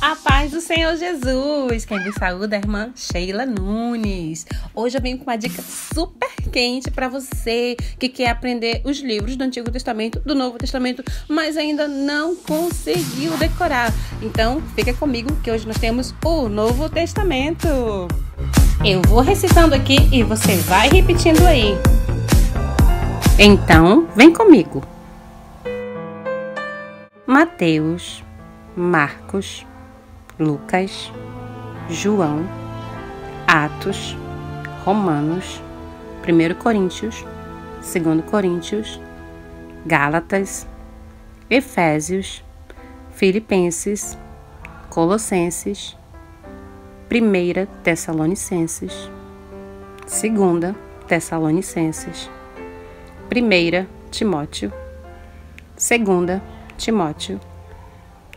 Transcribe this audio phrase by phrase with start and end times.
[0.00, 1.84] A paz do Senhor Jesus!
[1.84, 4.46] Quem me saúda é a irmã Sheila Nunes.
[4.74, 9.36] Hoje eu venho com uma dica super quente para você que quer aprender os livros
[9.36, 13.92] do Antigo Testamento, do Novo Testamento, mas ainda não conseguiu decorar.
[14.22, 17.68] Então, fica comigo que hoje nós temos o Novo Testamento.
[18.82, 21.74] Eu vou recitando aqui e você vai repetindo aí.
[23.38, 24.82] Então, vem comigo.
[27.26, 28.24] Mateus,
[28.74, 29.66] Marcos,
[30.40, 31.12] Lucas,
[31.90, 32.48] João,
[33.46, 34.16] Atos,
[34.86, 35.62] Romanos,
[36.26, 37.26] 1 Coríntios,
[37.82, 38.98] 2 Coríntios,
[39.84, 40.66] Gálatas,
[41.50, 42.42] Efésios,
[43.10, 44.16] Filipenses,
[44.88, 45.94] Colossenses,
[47.12, 49.10] 1 Tessalonicenses,
[50.06, 50.74] 2
[51.06, 52.30] Tessalonicenses,
[53.30, 54.72] 1 Timóteo,
[55.76, 56.40] 2
[56.78, 57.38] Timóteo,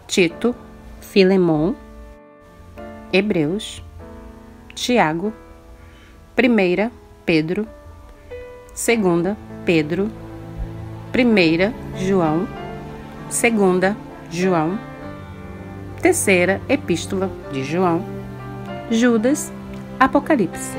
[0.05, 0.53] Tito,
[0.99, 1.75] Filemon,
[3.13, 3.83] Hebreus,
[4.73, 5.31] Tiago,
[6.35, 6.91] 1
[7.23, 7.67] Pedro,
[8.69, 10.09] 2 Pedro,
[11.13, 12.47] 1 João,
[13.29, 13.95] 2
[14.31, 14.79] João,
[16.01, 18.03] terceira Epístola de João,
[18.89, 19.53] Judas,
[19.99, 20.71] Apocalipse.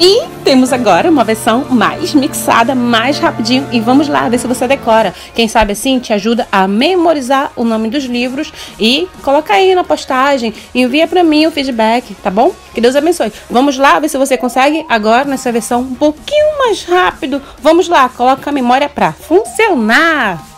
[0.00, 3.66] E temos agora uma versão mais mixada, mais rapidinho.
[3.70, 5.14] E vamos lá ver se você decora.
[5.34, 9.84] Quem sabe assim te ajuda a memorizar o nome dos livros e coloca aí na
[9.84, 10.52] postagem.
[10.74, 12.52] Envia para mim o feedback, tá bom?
[12.74, 13.32] Que Deus abençoe.
[13.48, 17.40] Vamos lá ver se você consegue agora nessa versão um pouquinho mais rápido.
[17.62, 20.53] Vamos lá, coloca a memória para funcionar.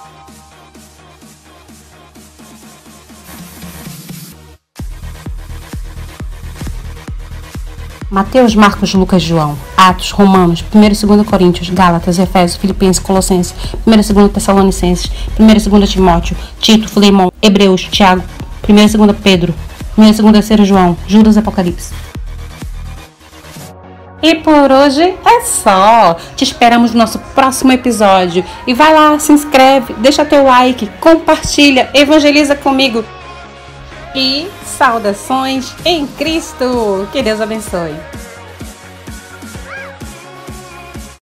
[8.09, 13.53] Mateus, Marcos, Lucas, João, Atos, Romanos, 1 e 2 Coríntios, Gálatas, Efésios, Filipenses, Colossenses,
[13.85, 18.23] 1 e 2 Tessalonicenses, 1 e 2 Timóteo, Tito, Filemão, Hebreus, Tiago,
[18.69, 19.53] 1 e 2 Pedro,
[19.99, 21.93] 1 e 2 3 João, Judas, Apocalipse.
[24.23, 26.17] E por hoje é só.
[26.35, 28.45] Te esperamos no nosso próximo episódio.
[28.67, 33.05] E vai lá, se inscreve, deixa teu like, compartilha, evangeliza comigo
[34.17, 37.09] e saudações em Cristo.
[37.13, 37.95] Que Deus abençoe.